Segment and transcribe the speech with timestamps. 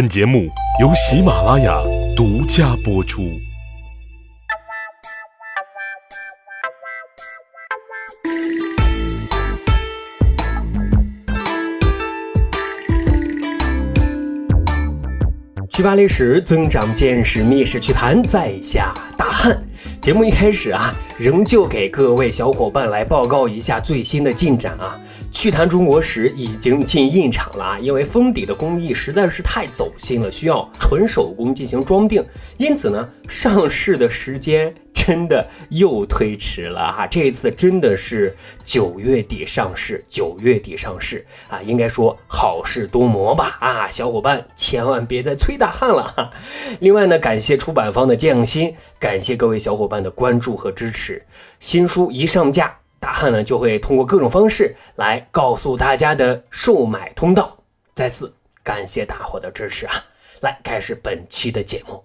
[0.00, 0.48] 本节目
[0.80, 1.78] 由喜马拉雅
[2.16, 3.20] 独家播出。
[15.68, 19.62] 去巴历史，增长见识，密室趣谈，在下大汉。
[20.00, 24.98] 节目一开始啊，仍旧给各位小伙伴来报告一下最新的进展啊。
[25.32, 32.24] 趣谈中国史已经进印厂了啊，因为封底的工艺实在是太走心了，需要纯手工进行装订，
[32.58, 37.06] 因此呢，上市的时间真的又推迟了哈。
[37.06, 46.30] 这一次真的是九月底上市，九月底上市啊，应该说好事多磨吧啊，小伙伴千万别再催大汉了哈。
[46.80, 51.24] 另外呢，感谢出版方的匠心，感谢各位小伙伴的关注和支持。
[51.60, 57.56] 新书一上架，大汉呢就会通过各种方式来告诉大家的售买通道。
[57.94, 58.32] 再次
[58.62, 59.94] 感谢大伙的支持啊！
[60.40, 62.04] 来开始本期的节目。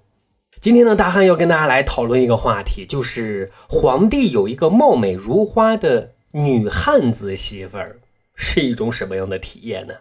[0.61, 7.99] 今天呢，大汉要跟大家来讨论一个话题，就是皇帝有一个貌美如花的女汉子媳妇儿，
[8.33, 9.93] 是一种什么样的体验呢？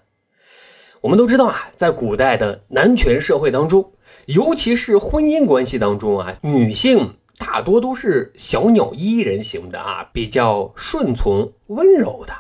[1.03, 3.93] 我们都知道啊，在古代的男权社会当中，
[4.27, 12.35] 尤其是婚姻关系当中啊，女性大多都是小鸟依人型的啊，比较顺从温柔的。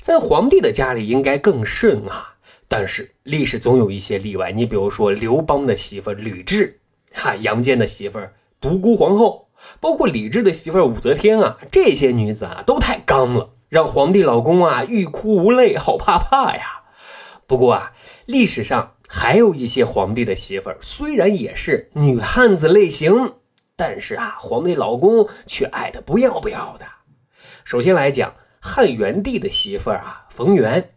[0.00, 2.34] 在皇帝的家里应该更甚啊，
[2.68, 4.52] 但是历史总有一些例外。
[4.52, 6.74] 你比如说刘邦的媳妇吕雉，
[7.12, 8.20] 哈，杨坚的媳妇
[8.60, 9.48] 独孤皇后，
[9.80, 16.84] 包括李治的媳妇武则天啊，这些女子啊都太刚了，让皇帝老公啊欲哭无泪，好怕怕呀。
[17.48, 17.92] 不过啊，
[18.26, 23.34] 历史上还有一些皇帝的媳妇，虽然也是女汉子类型，
[23.84, 26.86] 但是啊，皇帝老公却爱的不要不要的。
[27.64, 30.92] 首先来讲，汉元帝的媳妇啊，冯媛。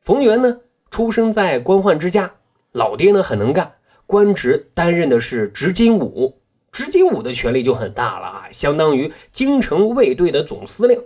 [0.00, 0.58] 冯媛呢，
[0.90, 2.32] 出生在官宦之家，
[2.72, 3.74] 老爹呢很能干，
[4.06, 6.40] 官职担任的是执金吾。
[6.72, 11.00] 执金吾的权力就很大了啊，相当于京城卫队的总司令。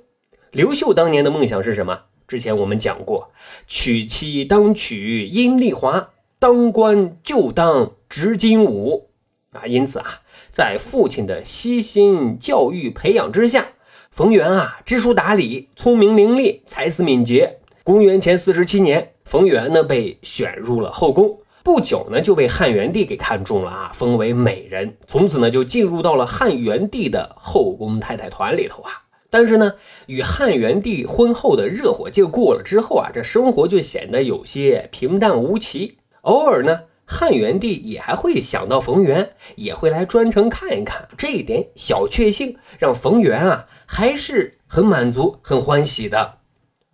[0.53, 2.05] 刘秀当年的梦想是什么？
[2.27, 3.31] 之前我们讲过，
[3.67, 9.11] 娶妻当娶阴丽华，当官就当执金吾
[9.53, 9.67] 啊。
[9.67, 10.23] 因此啊，
[10.53, 13.69] 在父亲的悉心教育培养之下，
[14.11, 17.59] 冯源啊知书达理，聪明伶俐，才思敏捷。
[17.85, 28.91] 公元前四十七年，冯源呢被选入了后宫，不久呢就被汉元帝给看中了啊，封为美人，从此呢就进入到了汉元帝的后宫太太团里头啊。
[29.31, 29.73] 但是呢，
[30.07, 35.97] 与汉元帝婚后的热火劲过了之后啊，这生活就显得有些平淡无奇。
[36.23, 36.81] 偶尔呢，
[37.13, 41.09] 汉元帝也还会想到冯源，也会来专程看一看。
[41.19, 46.39] 这一点小确幸，让冯源啊还是很满足、很欢喜的。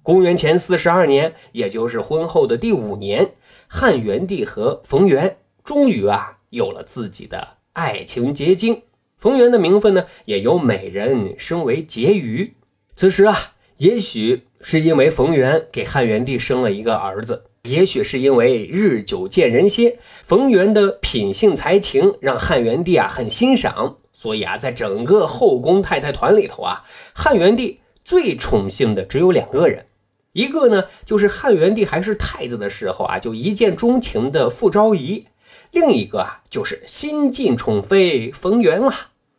[0.03, 3.33] 公元前四十二年，也就是婚后的第五年，
[3.69, 8.81] 汉元帝和冯源终于啊有了自己的爱情结晶。
[9.19, 12.55] 冯源的名分呢，也由美人升为婕妤。
[12.97, 26.85] 此时啊，也许是因为冯源给汉元帝生了一个儿子，也许是因为日久见人心，冯源的品性才情让汉元帝啊很欣赏，所以啊，在整个后宫太太团里头啊，
[27.15, 29.87] 汉元帝最宠幸的只有两个人，
[30.33, 35.27] 一个呢就是汉元帝还是太子的时候啊就一见钟情的傅昭仪。
[35.73, 38.93] 另一个啊，就是新晋宠妃冯源了。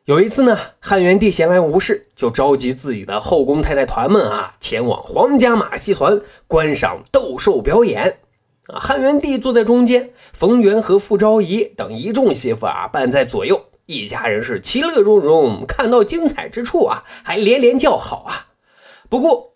[0.07, 8.19] 有一次呢，汉元帝闲来无事，就召集自己的后宫太太团们啊，前往皇家马戏团观赏斗兽表演。
[8.67, 15.65] 啊，汉元帝坐在中间，冯源和傅昭仪等一众媳妇啊伴在左右，一家人是其乐融融。
[15.67, 18.47] 看到精彩之处啊，还连连叫好啊。
[19.09, 19.55] 不过，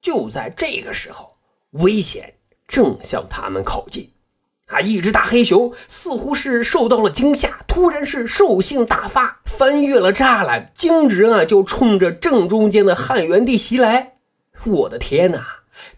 [0.00, 1.36] 就在这个时候，
[1.70, 2.34] 危险
[2.66, 4.10] 正向他们靠近。
[4.66, 4.80] 啊！
[4.80, 14.14] 一只大黑熊似乎是受到了惊吓，突然是兽性大发，翻越了栅栏，径直啊就冲着正中间的汉元帝袭来。
[14.64, 15.44] 我的天哪，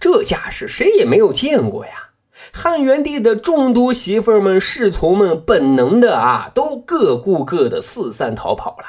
[0.01, 2.11] 这架势谁也没有见过呀！
[2.53, 8.85] 汉元帝的众多媳妇们、侍从们本能的啊，都各顾各的，四散逃跑了。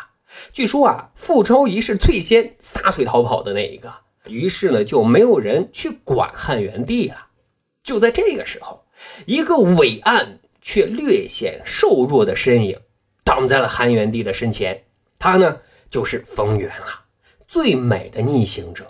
[0.51, 3.93] 据说啊，傅昭仪是最先撒腿逃跑的那一个，
[4.25, 7.27] 于是呢，就没有人去管汉元帝了。
[7.83, 8.83] 就在这个时候。
[9.25, 12.79] 一个伟岸却略显瘦弱的身影
[13.23, 14.83] 挡在了汉元帝的身前，
[15.19, 15.59] 他呢
[15.89, 17.05] 就是冯源啊，
[17.47, 18.85] 最美的逆行者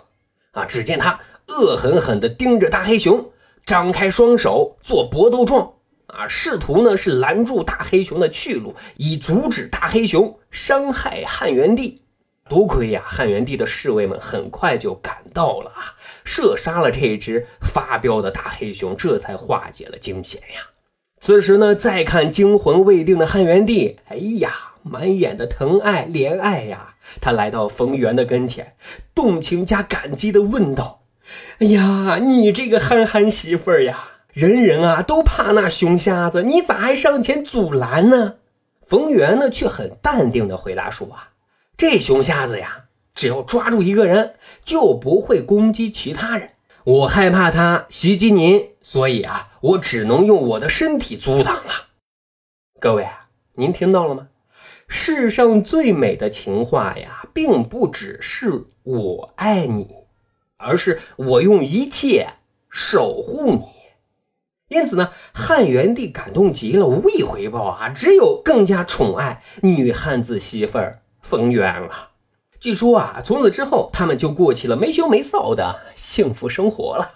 [0.52, 0.64] 啊！
[0.64, 3.30] 只见他恶狠狠地盯着大黑熊，
[3.64, 5.74] 张开双手做搏斗状
[6.06, 12.02] 啊，试图呢是拦住大黑熊的去路，以阻止大黑熊伤害汉元帝。
[12.48, 20.68] 多亏呀，汉元帝的侍卫们很快就赶到了啊，射杀了这只发飙的大黑熊，这才化解了惊险呀。
[21.20, 26.94] 此时呢，再看惊魂未定的汉元帝，哎呀，满眼的疼爱怜爱呀。
[27.20, 28.74] 他来到冯源的跟前，
[29.14, 31.00] 动情加感激的问道
[31.58, 38.34] ：“哎呀，你这个憨憨媳妇儿呀，人人啊都怕那熊瞎子，你咋还上前阻拦呢？”
[38.86, 41.30] 冯源呢，却很淡定的回答说：“啊，
[41.78, 44.34] 这熊瞎子呀，只要抓住一个人，
[44.64, 46.50] 就不会攻击其他人。
[46.82, 51.72] 我害怕他袭击您，所以啊，我只能用我的身体阻挡了。
[52.80, 54.26] 各位啊，您听到了吗？”
[54.90, 59.86] 世上最美的情话呀，并不只是我爱你，
[60.56, 62.26] 而是我用一切
[62.68, 63.62] 守护你。
[64.66, 72.08] 因此呢，汉元帝感动极了，无以回报啊，只有更加宠爱女汉子媳妇儿冯渊了。
[72.58, 77.12] 据说啊，从此之后，他们就过起了没羞没臊的幸福生活了。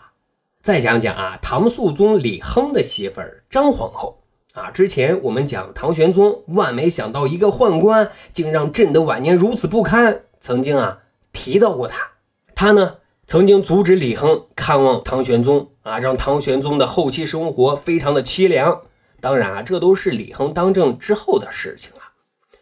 [0.62, 4.18] 再讲讲啊，唐肃宗李亨的媳妇儿张皇后。
[4.52, 10.24] 啊，之前我们讲唐玄宗，万没想到一个宦官竟让朕的晚年如此不堪。
[10.42, 10.98] 曾经啊
[11.32, 12.10] 提到过他，
[12.54, 18.82] 他呢曾经阻止李亨看望唐玄宗啊，让唐玄宗的后期生活非常的凄凉。
[19.22, 22.02] 当然啊，这都是李亨当政之后的事情了。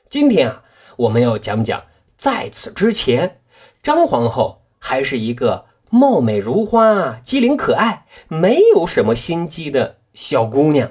[0.09, 0.63] 今天啊，
[1.01, 1.85] 我们要讲讲
[2.19, 3.41] 在此之前，
[3.83, 10.91] 张皇后还是一个貌美如花、机灵可爱、没有什么心机的小姑娘。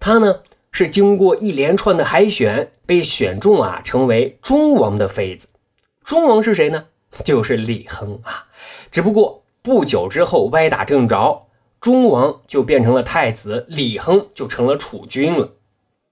[0.00, 0.40] 她呢
[0.72, 5.48] 是经过一连串的海选被选中啊，成为忠王的妃子。
[6.02, 6.86] 忠王是谁呢？
[7.22, 8.46] 就是李亨啊。
[8.90, 11.48] 只不过不久之后歪打正着，
[11.78, 15.50] 忠王就变成了太子，李亨就成了储君了。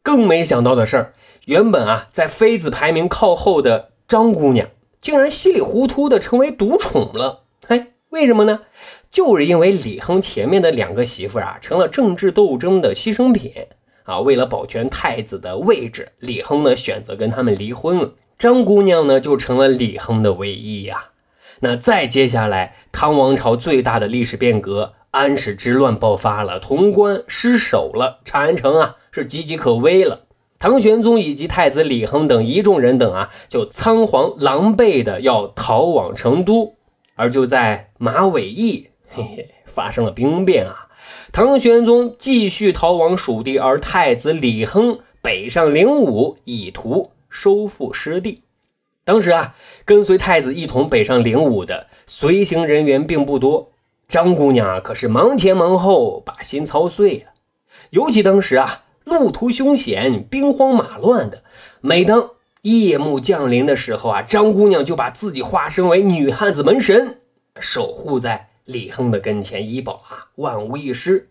[0.03, 1.15] 更没想到的事儿，
[1.47, 4.69] 原本啊在妃子排名靠后的张姑娘，
[5.01, 7.43] 竟然稀里糊涂的成为独宠了。
[7.67, 8.63] 嘿，为什么呢？
[9.11, 13.53] 就是因为李亨前面的两个媳妇啊，成了政治斗争的牺牲品
[14.05, 14.21] 啊。
[14.21, 18.13] 为了保全太子的位置，李亨呢选择跟他们离婚了。
[18.39, 21.11] 张姑娘呢就成了李亨的唯一呀。
[21.61, 30.23] 那再接下来，唐王朝最大的历史变革——安史之乱爆发了，潼关失守了，长安城啊是岌岌可危了。
[30.65, 36.77] 唐玄宗以及太子李亨等一众人等啊，就仓皇狼狈的要逃往成都，
[37.17, 38.89] 而就在马嵬驿。
[39.07, 40.89] 嘿嘿，发生了兵变啊！
[41.33, 48.45] 唐玄宗继续逃往蜀地，而太子李亨北上灵武，以图收复失地。
[49.05, 53.71] 当时啊，跟随太子一同北上灵武的随行人员并不多。
[54.09, 57.35] 张姑娘啊，可是忙前忙后，把心操碎了。
[57.91, 61.45] 尤其当时啊，路途凶险，兵荒马乱的，
[61.81, 62.31] 每当
[62.63, 67.21] 夜幕降临的时候啊，张姑娘就把自己化身为女汉子门神，
[67.61, 68.51] 守护在。
[68.65, 71.29] 李亨的跟前医保啊，万无一失。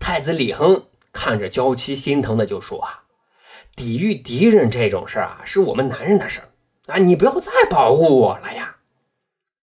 [0.00, 3.02] 太子李亨看着娇妻，心疼的就说啊
[3.76, 6.48] ：“抵御敌人这种事儿啊，是我们男人的事儿
[6.94, 8.76] 啊，你不要再保护我了呀。”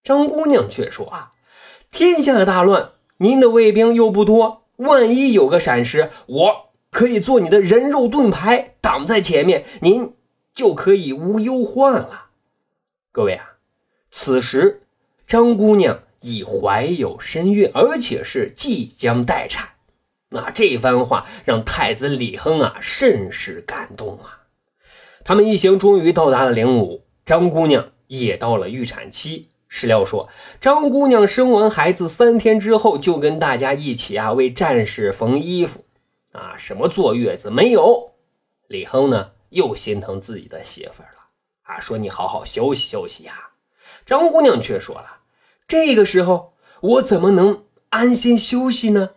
[0.04, 1.32] 张姑娘却说啊
[1.90, 6.63] ：“天下大乱，您的卫兵又不多，万一有个闪失，我
[6.94, 10.14] 可以做你的人肉盾牌，挡在前面，您
[10.54, 12.28] 就可以无忧患了。”
[13.12, 13.56] 各位啊，
[14.10, 14.84] 此时
[15.26, 15.98] 张姑娘。
[16.26, 19.68] 已怀有身孕，而且是即将待产。
[20.30, 24.40] 那这番话让太子李亨啊甚是感动啊。
[25.22, 29.48] 他们一行终于到达了灵武，张姑娘也到了预产期。
[29.68, 30.30] 史料说，
[30.62, 35.83] 张姑娘生完孩子三天之后，就跟大家一起啊为战士缝衣服
[36.34, 38.12] 啊，什么坐月子没有。
[38.66, 41.28] 李亨呢又心疼自己的媳妇了
[41.62, 43.50] 啊，说你好好休息休息呀。
[44.04, 45.20] 张姑娘却说了。
[45.66, 49.10] 这个时候，我怎么能安心休息呢？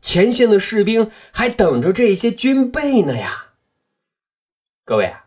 [0.00, 3.54] 前线的士兵还等着这些军备呢呀！
[4.84, 5.24] 各位啊，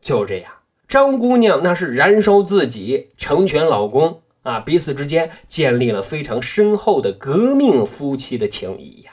[0.00, 0.52] 就这样，
[0.86, 9.11] 张姑娘那是燃烧自己成全老公啊，彼此之间建立了非常深厚的革命夫妻的情谊呀。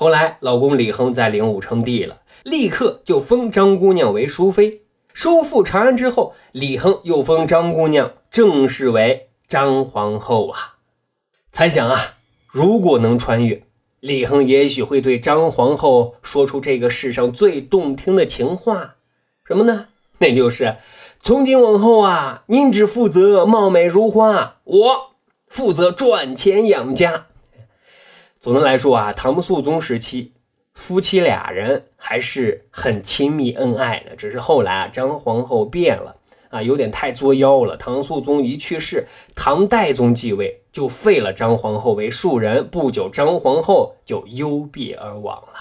[0.00, 4.82] 后来，老公李亨在灵武称帝了，立刻就封张姑娘为淑妃。
[5.12, 9.30] 收复长安之后，李亨又封张姑娘正式为。
[9.48, 10.76] 张皇后啊，
[11.50, 12.14] 猜想啊，
[12.46, 13.64] 如果能穿越，
[13.98, 18.94] 李亨也许会对张皇后说出这个世上最动听的情话，
[19.44, 19.86] 什么呢？
[20.18, 20.76] 那就是
[21.20, 25.10] 从今往后啊，您只负责貌美如花，我
[25.48, 27.26] 负责赚钱养家。
[28.40, 30.32] 总的来说啊，唐肃宗时期
[30.74, 36.16] 夫妻俩人还是很亲密恩爱的，只是后来啊，张皇后变了。
[36.50, 37.76] 啊，有点太作妖了。
[37.76, 42.66] 唐肃宗一去世，唐代宗继位，就废了张皇后为庶人。
[42.70, 45.58] 不久，张皇后就幽闭而亡了。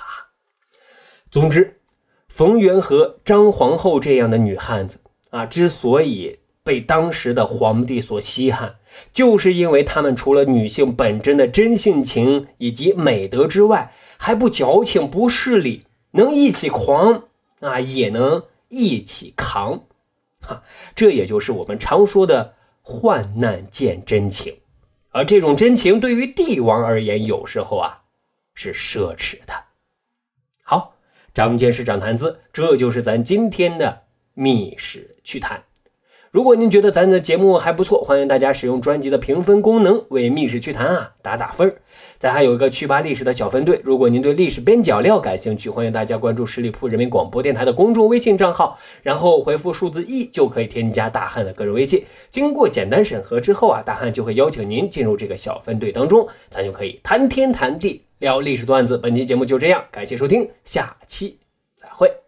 [1.30, 1.82] 总之，
[2.30, 8.76] 冯元和、张皇后这样的女汉子啊，之所以被当时的皇帝所稀罕，
[9.14, 17.24] 就是因为他们除了女性本真的真性情以及美德之外，还不矫情、不势利，能一起狂
[17.62, 19.86] 啊，也能一起扛。
[20.42, 20.62] 哈，
[20.94, 24.54] 这也就是我们常说的患难见真情。
[25.12, 28.02] 而这种真情对于帝王而言，有时候啊
[28.54, 29.54] 是奢侈的。
[30.64, 30.96] 好，
[31.34, 35.64] 长见识，长谈资，这就是咱今天的密室趣谈。
[36.32, 41.82] 如果您觉得咱的节目还不错，欢迎大家使用专辑的评分功能为《密室趣谈》啊打打分儿。
[42.20, 52.04] 咱还有一个趣吧历史的小分队，如果您对历史边角料感兴趣，欢迎大家关注十里铺人民广播电台的公众微信账号，然后回复数字一就可以添加大汉的个人微信。
[52.30, 58.98] 经过简单审核之后啊，大汉就会邀请您进入这个小分队当中，咱就可以谈天谈地聊历史段子。
[58.98, 61.40] 本期节目就这样，感谢收听，下期
[61.78, 62.27] 再会。